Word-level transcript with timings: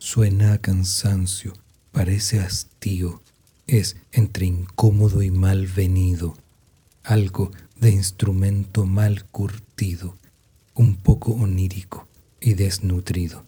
Suena 0.00 0.54
a 0.54 0.58
cansancio, 0.58 1.52
parece 1.92 2.40
hastío, 2.40 3.22
es 3.68 3.96
entre 4.10 4.46
incómodo 4.46 5.22
y 5.22 5.30
mal 5.30 5.68
venido, 5.68 6.36
algo 7.04 7.52
de 7.76 7.90
instrumento 7.90 8.84
mal 8.84 9.24
curtido, 9.26 10.16
un 10.74 10.96
poco 10.96 11.30
onírico 11.30 12.08
y 12.40 12.54
desnutrido. 12.54 13.44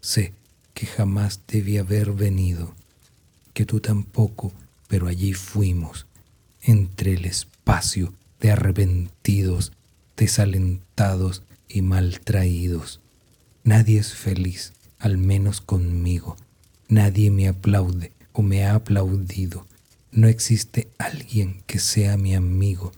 Sé 0.00 0.34
que 0.74 0.86
jamás 0.86 1.42
debí 1.46 1.78
haber 1.78 2.10
venido, 2.10 2.74
que 3.54 3.64
tú 3.64 3.78
tampoco, 3.78 4.52
pero 4.88 5.06
allí 5.06 5.34
fuimos, 5.34 6.06
entre 6.62 7.14
el 7.14 7.24
espacio 7.24 8.12
de 8.40 8.50
arrepentidos, 8.50 9.72
desalentados 10.16 11.42
y 11.68 11.82
maltraídos. 11.82 13.00
Nadie 13.64 13.98
es 13.98 14.14
feliz, 14.14 14.72
al 14.98 15.18
menos 15.18 15.60
conmigo. 15.60 16.36
Nadie 16.88 17.30
me 17.30 17.48
aplaude 17.48 18.12
o 18.32 18.42
me 18.42 18.64
ha 18.64 18.74
aplaudido. 18.74 19.66
No 20.12 20.28
existe 20.28 20.88
alguien 20.98 21.62
que 21.66 21.78
sea 21.78 22.16
mi 22.16 22.34
amigo 22.34 22.92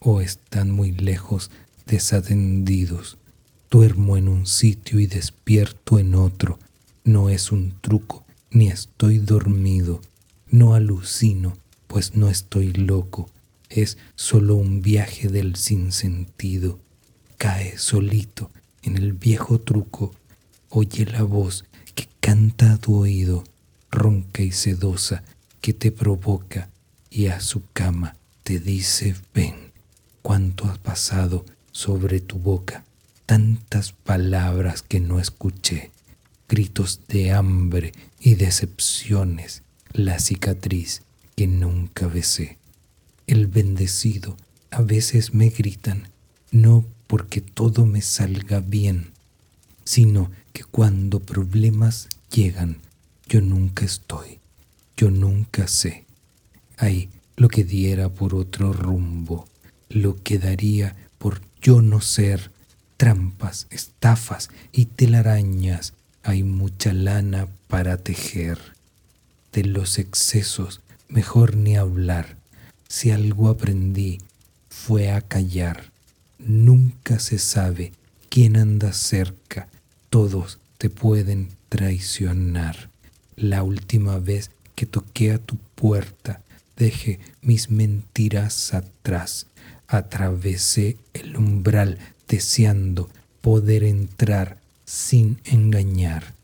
o 0.00 0.20
están 0.20 0.70
muy 0.70 0.92
lejos 0.92 1.50
desatendidos. 1.86 3.18
Duermo 3.70 4.16
en 4.16 4.28
un 4.28 4.46
sitio 4.46 5.00
y 5.00 5.06
despierto 5.06 5.98
en 5.98 6.14
otro. 6.14 6.58
No 7.04 7.28
es 7.28 7.52
un 7.52 7.74
truco, 7.80 8.24
ni 8.50 8.68
estoy 8.68 9.18
dormido. 9.18 10.00
No 10.48 10.74
alucino, 10.74 11.58
pues 11.96 12.14
no 12.14 12.28
estoy 12.28 12.74
loco. 12.74 13.30
Es 13.70 13.96
solo 14.16 14.56
un 14.56 14.82
viaje 14.82 15.28
del 15.28 15.56
sinsentido. 15.56 16.78
Cae 17.38 17.78
solito 17.78 18.50
en 18.82 18.98
el 18.98 19.14
viejo 19.14 19.62
truco. 19.62 20.14
Oye 20.68 21.06
la 21.06 21.22
voz 21.22 21.64
que 21.94 22.06
canta 22.20 22.74
a 22.74 22.76
tu 22.76 22.98
oído, 22.98 23.44
ronca 23.90 24.42
y 24.42 24.52
sedosa, 24.52 25.24
que 25.62 25.72
te 25.72 25.90
provoca 25.90 26.68
y 27.08 27.28
a 27.28 27.40
su 27.40 27.62
cama 27.72 28.14
te 28.42 28.60
dice 28.60 29.16
ven. 29.32 29.72
Cuánto 30.20 30.66
has 30.66 30.76
pasado 30.76 31.46
sobre 31.72 32.20
tu 32.20 32.38
boca, 32.38 32.84
tantas 33.24 33.92
palabras 33.92 34.82
que 34.82 35.00
no 35.00 35.18
escuché, 35.18 35.92
gritos 36.46 37.00
de 37.08 37.32
hambre 37.32 37.92
y 38.20 38.34
decepciones, 38.34 39.62
la 39.94 40.18
cicatriz 40.18 41.05
que 41.36 41.46
nunca 41.46 42.06
besé. 42.06 42.56
El 43.26 43.46
bendecido 43.46 44.36
a 44.70 44.80
veces 44.80 45.34
me 45.34 45.50
gritan, 45.50 46.08
no 46.50 46.84
porque 47.06 47.42
todo 47.42 47.84
me 47.84 48.00
salga 48.00 48.60
bien, 48.60 49.12
sino 49.84 50.30
que 50.54 50.64
cuando 50.64 51.20
problemas 51.20 52.08
llegan, 52.32 52.78
yo 53.28 53.42
nunca 53.42 53.84
estoy, 53.84 54.40
yo 54.96 55.10
nunca 55.10 55.68
sé. 55.68 56.04
Hay 56.78 57.10
lo 57.36 57.48
que 57.48 57.64
diera 57.64 58.08
por 58.08 58.34
otro 58.34 58.72
rumbo, 58.72 59.46
lo 59.90 60.16
que 60.22 60.38
daría 60.38 60.96
por 61.18 61.42
yo 61.60 61.82
no 61.82 62.00
ser, 62.00 62.50
trampas, 62.96 63.66
estafas 63.70 64.48
y 64.72 64.86
telarañas, 64.86 65.92
hay 66.22 66.42
mucha 66.42 66.94
lana 66.94 67.46
para 67.68 67.98
tejer. 67.98 68.58
De 69.52 69.64
los 69.64 69.98
excesos 69.98 70.80
mejor 71.08 71.56
ni 71.56 71.76
hablar, 71.76 72.36
si 72.88 73.10
algo 73.10 73.48
aprendí 73.48 74.18
fue 74.68 75.10
a 75.10 75.20
callar. 75.20 75.90
Nunca 76.38 77.18
se 77.18 77.38
sabe 77.38 77.92
quién 78.28 78.56
anda 78.56 78.92
cerca, 78.92 79.68
todos 80.10 80.58
te 80.78 80.90
pueden 80.90 81.48
traicionar. 81.68 82.90
La 83.36 83.62
última 83.62 84.18
vez 84.18 84.50
que 84.74 84.86
toqué 84.86 85.32
a 85.32 85.38
tu 85.38 85.56
puerta, 85.74 86.42
dejé 86.76 87.18
mis 87.40 87.70
mentiras 87.70 88.74
atrás, 88.74 89.46
atravesé 89.88 90.96
el 91.14 91.36
umbral 91.36 91.98
deseando 92.28 93.08
poder 93.40 93.84
entrar 93.84 94.58
sin 94.84 95.38
engañar. 95.44 96.34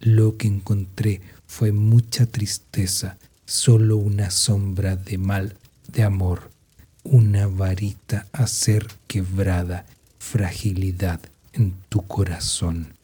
Lo 0.00 0.36
que 0.36 0.48
encontré 0.48 1.20
fue 1.46 1.72
mucha 1.72 2.26
tristeza, 2.26 3.18
solo 3.50 3.96
una 3.96 4.30
sombra 4.30 4.94
de 4.94 5.18
mal 5.18 5.56
de 5.92 6.04
amor, 6.04 6.52
una 7.02 7.48
varita 7.48 8.28
a 8.30 8.46
ser 8.46 8.86
quebrada, 9.08 9.86
fragilidad 10.20 11.20
en 11.52 11.74
tu 11.88 12.06
corazón. 12.06 12.94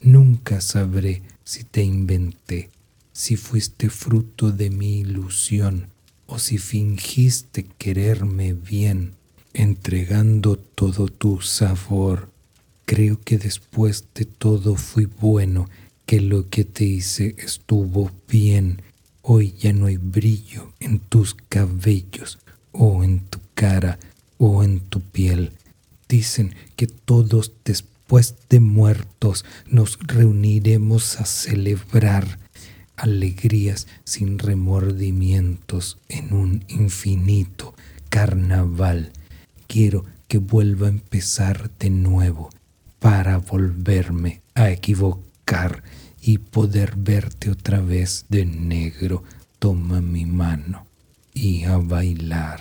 Nunca 0.00 0.60
sabré 0.60 1.22
si 1.42 1.64
te 1.64 1.82
inventé, 1.82 2.70
si 3.12 3.34
fuiste 3.34 3.90
fruto 3.90 4.52
de 4.52 4.70
mi 4.70 5.00
ilusión 5.00 5.88
o 6.26 6.38
si 6.38 6.58
fingiste 6.58 7.66
quererme 7.76 8.52
bien, 8.52 9.14
entregando 9.52 10.56
todo 10.56 11.08
tu 11.08 11.40
sabor. 11.40 12.30
Creo 12.84 13.20
que 13.20 13.36
después 13.36 14.04
de 14.14 14.26
todo 14.26 14.76
fui 14.76 15.06
bueno, 15.06 15.68
que 16.06 16.20
lo 16.20 16.48
que 16.48 16.64
te 16.64 16.84
hice 16.84 17.34
estuvo 17.38 18.12
bien. 18.28 18.80
Hoy 19.30 19.52
ya 19.58 19.74
no 19.74 19.84
hay 19.84 19.98
brillo 19.98 20.72
en 20.80 21.00
tus 21.00 21.34
cabellos, 21.34 22.38
o 22.72 23.04
en 23.04 23.20
tu 23.20 23.40
cara, 23.52 23.98
o 24.38 24.64
en 24.64 24.80
tu 24.80 25.02
piel. 25.02 25.52
Dicen 26.08 26.54
que 26.76 26.86
todos 26.86 27.52
después 27.62 28.36
de 28.48 28.60
muertos 28.60 29.44
nos 29.66 29.98
reuniremos 29.98 31.20
a 31.20 31.26
celebrar 31.26 32.38
alegrías 32.96 33.86
sin 34.04 34.38
remordimientos 34.38 35.98
en 36.08 36.32
un 36.32 36.64
infinito 36.66 37.74
carnaval. 38.08 39.12
Quiero 39.66 40.06
que 40.26 40.38
vuelva 40.38 40.86
a 40.86 40.90
empezar 40.90 41.70
de 41.78 41.90
nuevo 41.90 42.48
para 42.98 43.36
volverme 43.36 44.40
a 44.54 44.70
equivocar 44.70 45.27
y 46.20 46.38
poder 46.38 46.94
verte 46.96 47.50
otra 47.50 47.80
vez 47.80 48.26
de 48.28 48.44
negro. 48.44 49.24
Toma 49.58 50.00
mi 50.00 50.26
mano 50.26 50.86
y 51.32 51.64
a 51.64 51.78
bailar. 51.78 52.60